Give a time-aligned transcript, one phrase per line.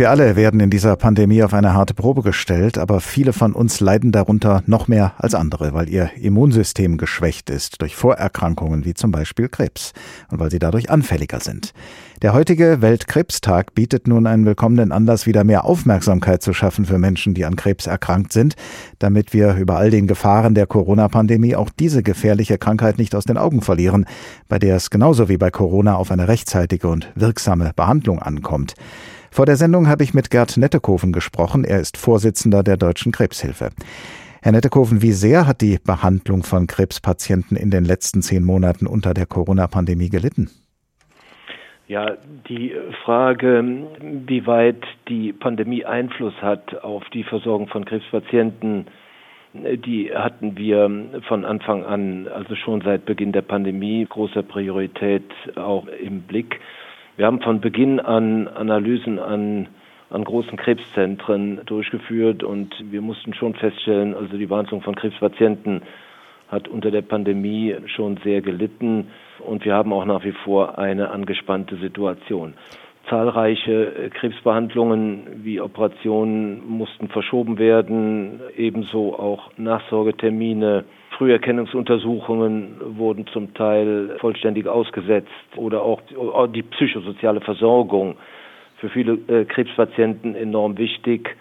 [0.00, 3.80] Wir alle werden in dieser Pandemie auf eine harte Probe gestellt, aber viele von uns
[3.80, 9.12] leiden darunter noch mehr als andere, weil ihr Immunsystem geschwächt ist durch Vorerkrankungen wie zum
[9.12, 9.92] Beispiel Krebs
[10.30, 11.74] und weil sie dadurch anfälliger sind.
[12.22, 17.34] Der heutige Weltkrebstag bietet nun einen willkommenen Anlass, wieder mehr Aufmerksamkeit zu schaffen für Menschen,
[17.34, 18.54] die an Krebs erkrankt sind,
[19.00, 23.36] damit wir über all den Gefahren der Corona-Pandemie auch diese gefährliche Krankheit nicht aus den
[23.36, 24.06] Augen verlieren,
[24.48, 28.76] bei der es genauso wie bei Corona auf eine rechtzeitige und wirksame Behandlung ankommt.
[29.32, 31.64] Vor der Sendung habe ich mit Gerd Nettekoven gesprochen.
[31.64, 33.70] Er ist Vorsitzender der Deutschen Krebshilfe.
[34.42, 39.14] Herr Nettekoven, wie sehr hat die Behandlung von Krebspatienten in den letzten zehn Monaten unter
[39.14, 40.50] der Corona-Pandemie gelitten?
[41.86, 42.16] Ja,
[42.48, 42.72] die
[43.04, 43.62] Frage,
[44.26, 48.86] wie weit die Pandemie Einfluss hat auf die Versorgung von Krebspatienten,
[49.52, 55.24] die hatten wir von Anfang an, also schon seit Beginn der Pandemie, großer Priorität
[55.56, 56.60] auch im Blick.
[57.16, 59.68] Wir haben von Beginn an Analysen an,
[60.10, 65.82] an großen Krebszentren durchgeführt und wir mussten schon feststellen, also die Behandlung von Krebspatienten
[66.48, 69.08] hat unter der Pandemie schon sehr gelitten
[69.38, 72.54] und wir haben auch nach wie vor eine angespannte Situation.
[73.08, 80.84] Zahlreiche Krebsbehandlungen wie Operationen mussten verschoben werden, ebenso auch Nachsorgetermine
[81.20, 86.00] Früherkennungsuntersuchungen wurden zum Teil vollständig ausgesetzt oder auch
[86.48, 88.16] die psychosoziale Versorgung
[88.78, 91.36] für viele äh, Krebspatienten enorm wichtig,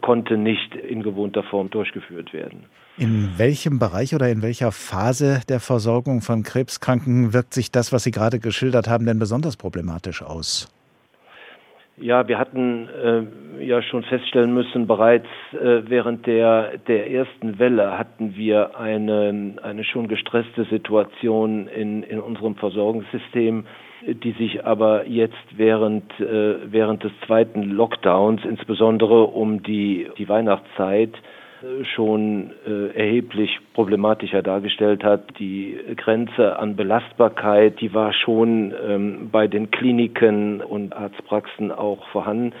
[0.00, 2.64] konnte nicht in gewohnter Form durchgeführt werden.
[2.96, 8.02] In welchem Bereich oder in welcher Phase der Versorgung von Krebskranken wirkt sich das, was
[8.02, 10.73] Sie gerade geschildert haben, denn besonders problematisch aus?
[11.96, 17.96] Ja, wir hatten äh, ja schon feststellen müssen, bereits äh, während der, der ersten Welle
[17.96, 23.66] hatten wir eine, eine schon gestresste Situation in, in unserem Versorgungssystem,
[24.06, 31.12] die sich aber jetzt während, äh, während des zweiten Lockdowns, insbesondere um die, die Weihnachtszeit,
[31.94, 35.38] schon äh, erheblich problematischer dargestellt hat.
[35.38, 42.52] Die Grenze an Belastbarkeit, die war schon ähm, bei den Kliniken und Arztpraxen auch vorhanden.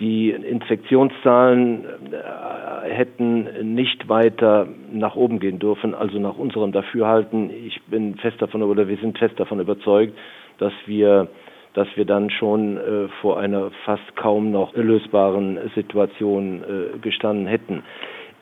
[0.00, 7.50] Die Infektionszahlen äh, hätten nicht weiter nach oben gehen dürfen, also nach unserem Dafürhalten.
[7.50, 10.16] Ich bin fest davon oder wir sind fest davon überzeugt,
[10.58, 11.28] dass wir
[11.74, 17.84] dass wir dann schon äh, vor einer fast kaum noch lösbaren Situation äh, gestanden hätten.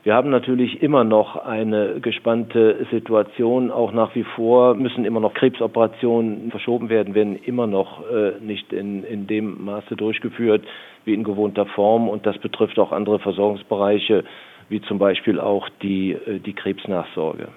[0.09, 3.69] Wir haben natürlich immer noch eine gespannte Situation.
[3.69, 8.73] Auch nach wie vor müssen immer noch Krebsoperationen verschoben werden, werden immer noch äh, nicht
[8.73, 10.65] in, in dem Maße durchgeführt
[11.05, 12.09] wie in gewohnter Form.
[12.09, 14.23] Und das betrifft auch andere Versorgungsbereiche
[14.69, 17.49] wie zum Beispiel auch die, äh, die Krebsnachsorge.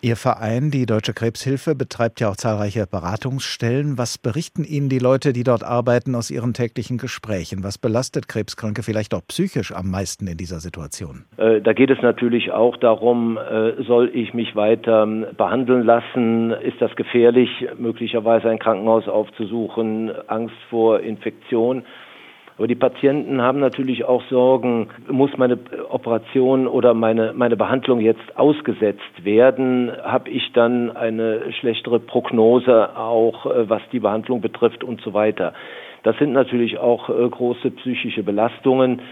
[0.00, 3.98] Ihr Verein, die Deutsche Krebshilfe, betreibt ja auch zahlreiche Beratungsstellen.
[3.98, 7.64] Was berichten Ihnen die Leute, die dort arbeiten, aus ihren täglichen Gesprächen?
[7.64, 11.24] Was belastet Krebskranke vielleicht auch psychisch am meisten in dieser Situation?
[11.36, 15.06] Äh, da geht es natürlich auch darum, äh, soll ich mich weiter
[15.36, 16.52] behandeln lassen?
[16.52, 20.12] Ist das gefährlich, möglicherweise ein Krankenhaus aufzusuchen?
[20.28, 21.84] Angst vor Infektion?
[22.62, 25.58] Aber die Patienten haben natürlich auch Sorgen, muss meine
[25.88, 29.90] Operation oder meine, meine Behandlung jetzt ausgesetzt werden?
[30.04, 35.54] Habe ich dann eine schlechtere Prognose auch, äh, was die Behandlung betrifft und so weiter?
[36.04, 39.02] Das sind natürlich auch äh, große psychische Belastungen.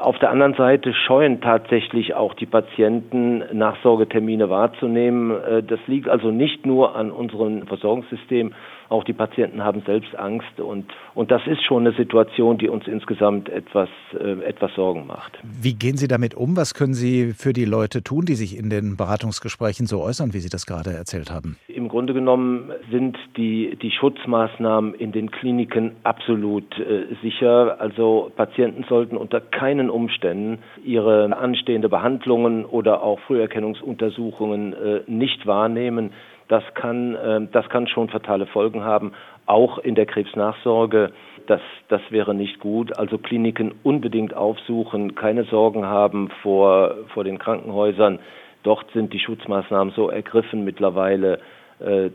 [0.00, 5.30] Auf der anderen Seite scheuen tatsächlich auch die Patienten, Nachsorgetermine wahrzunehmen.
[5.30, 8.52] Äh, das liegt also nicht nur an unserem Versorgungssystem,
[8.90, 12.88] auch die Patienten haben selbst Angst und, und das ist schon eine Situation, die uns
[12.88, 15.38] insgesamt etwas, äh, etwas Sorgen macht.
[15.44, 16.56] Wie gehen Sie damit um?
[16.56, 20.40] Was können Sie für die Leute tun, die sich in den Beratungsgesprächen so äußern, wie
[20.40, 21.56] Sie das gerade erzählt haben?
[21.68, 27.80] Im Grunde genommen sind die, die Schutzmaßnahmen in den Kliniken absolut äh, sicher.
[27.80, 36.12] Also Patienten sollten unter keinen Umständen ihre anstehende Behandlungen oder auch Früherkennungsuntersuchungen äh, nicht wahrnehmen.
[36.48, 39.12] Das kann, äh, das kann schon fatale Folgen haben,
[39.46, 41.12] auch in der Krebsnachsorge.
[41.46, 42.98] Das, das wäre nicht gut.
[42.98, 48.18] Also Kliniken unbedingt aufsuchen, keine Sorgen haben vor, vor den Krankenhäusern.
[48.62, 51.40] Dort sind die Schutzmaßnahmen so ergriffen mittlerweile,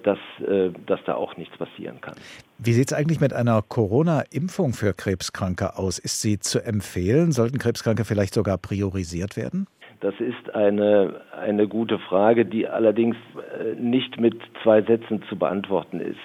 [0.03, 2.15] dass, äh, dass da auch nichts passieren kann.
[2.59, 5.97] Wie sieht es eigentlich mit einer Corona-Impfung für Krebskranke aus?
[5.97, 7.31] Ist sie zu empfehlen?
[7.31, 9.67] Sollten Krebskranke vielleicht sogar priorisiert werden?
[10.01, 13.15] Das ist eine, eine gute Frage, die allerdings
[13.59, 16.19] äh, nicht mit zwei Sätzen zu beantworten ist.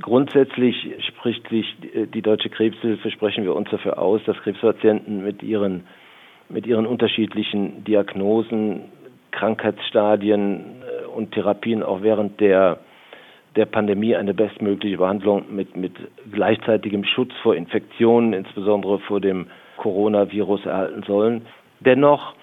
[0.00, 0.74] Grundsätzlich
[1.08, 1.66] spricht sich
[2.14, 5.84] die Deutsche Krebshilfe, sprechen wir uns dafür aus, dass Krebspatienten mit ihren,
[6.48, 8.84] mit ihren unterschiedlichen Diagnosen,
[9.32, 10.81] Krankheitsstadien äh,
[11.14, 12.78] und Therapien auch während der
[13.56, 15.92] der Pandemie eine bestmögliche Behandlung mit, mit
[16.32, 21.42] gleichzeitigem Schutz vor Infektionen, insbesondere vor dem Coronavirus, erhalten sollen.
[21.80, 22.34] Dennoch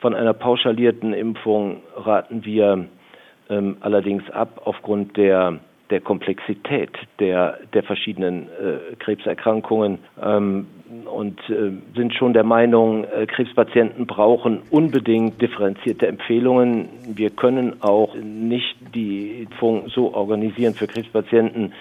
[0.00, 2.86] von einer pauschalierten Impfung raten wir
[3.50, 5.58] ähm, allerdings ab aufgrund der
[5.90, 10.66] der Komplexität der, der verschiedenen äh, Krebserkrankungen ähm,
[11.06, 16.88] und äh, sind schon der Meinung, äh, Krebspatienten brauchen unbedingt differenzierte Empfehlungen.
[17.06, 21.72] Wir können auch nicht die Impfung so organisieren für Krebspatienten,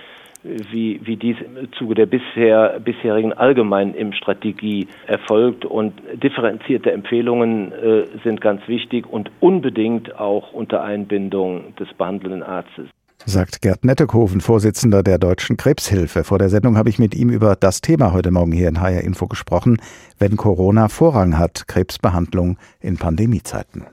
[0.44, 5.66] wie, wie dies im Zuge der bisher, bisherigen allgemeinen Impfstrategie erfolgt.
[5.66, 12.88] Und differenzierte Empfehlungen äh, sind ganz wichtig und unbedingt auch unter Einbindung des behandelnden Arztes
[13.26, 16.24] sagt Gerd Nettekoven, Vorsitzender der Deutschen Krebshilfe.
[16.24, 19.02] Vor der Sendung habe ich mit ihm über das Thema heute Morgen hier in HR
[19.02, 19.78] Info gesprochen,
[20.18, 23.86] wenn Corona Vorrang hat, Krebsbehandlung in Pandemiezeiten.